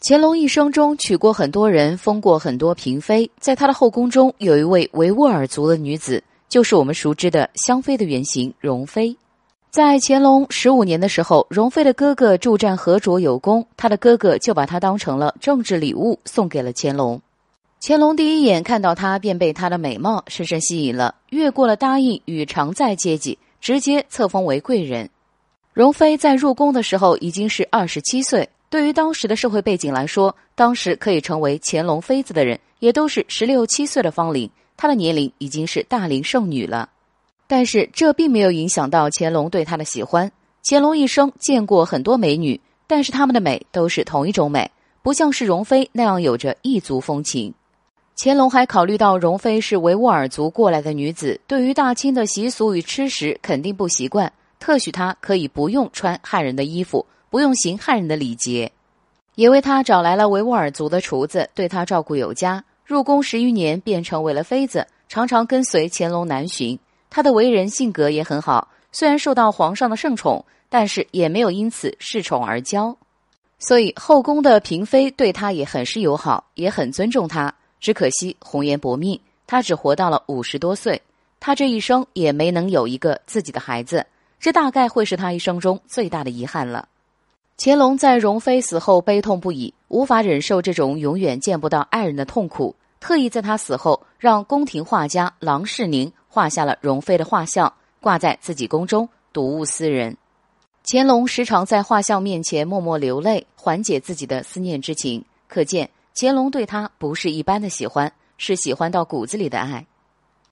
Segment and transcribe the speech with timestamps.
[0.00, 9.16] 乾隆一生中娶过很多人，封过很多嫔妃，在他的后宫中有一位维吾尔族的女子，就是我们熟知的香妃的原型容妃。
[9.70, 17.20] 在乾隆十五年的时候，容妃的哥哥助战和卓有功，他的哥哥就把她当成了政治礼物送给了乾隆。
[17.82, 25.10] 乾隆第一眼看到她，便被她的美貌深深吸引了，越过了答应与常在阶级，直接册封为贵人。
[25.72, 28.48] 容妃在入宫的时候已经是二十七岁。
[28.70, 34.50] 对于当时的社会背景来说，当时可以成为乾隆妃子的人，也都是十六七岁的芳龄。
[34.76, 36.90] 她的年龄已经是大龄剩女了，
[37.46, 40.30] 但是这并没有影响到乾隆对她的喜欢。
[40.64, 44.70] 乾隆一生见过很多美女，但是她们的美都是同一种美，
[45.02, 47.54] 不像是容妃那样有着异族风情。
[48.18, 57.06] 乾隆还考虑到容妃是维吾尔族过来的女子，对于大清的习俗与吃食肯定不习惯，特许她可以不用穿汉人的衣服。
[57.30, 58.72] 不用行汉人的礼节，
[59.34, 62.64] 也为他找来了维吾尔族的厨子，对他照顾有加。
[62.84, 66.78] 入宫十余年，便成为了妃子，常常跟随乾隆南巡。
[67.10, 72.96] 他的为人性格也很好，虽然受到皇上的盛宠，但是也没有因此恃宠而骄。
[73.58, 77.54] 所以后宫的嫔妃对他也很是友好，也很尊重他。
[77.80, 81.00] 只可惜红颜薄命，他只活到了五十多岁，
[81.40, 84.06] 他这一生也没能有一个自己的孩子，
[84.40, 86.88] 这大概会是他一生中最大的遗憾了。
[87.60, 100.16] 乾隆在容妃死后悲痛不已，无法忍受这种永远见不到爱人的痛苦，特意在他死后让宫廷画家郎世宁画下了容妃的画像，挂在自己宫中，睹物思人。
[100.86, 105.24] 乾隆时常在画像面前默默流泪，缓解自己的思念之情。
[105.48, 109.84] 可见乾隆对他不是一般的喜欢，是喜欢到骨子里的爱。